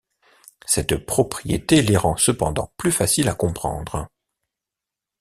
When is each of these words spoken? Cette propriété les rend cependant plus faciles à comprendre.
Cette 0.65 1.05
propriété 1.05 1.83
les 1.83 1.95
rend 1.95 2.17
cependant 2.17 2.71
plus 2.75 2.91
faciles 2.91 3.29
à 3.29 3.35
comprendre. 3.35 4.07